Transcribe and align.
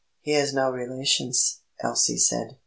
"He 0.21 0.31
has 0.31 0.51
no 0.51 0.71
relations," 0.71 1.59
Elsie 1.83 2.17
said. 2.17 2.57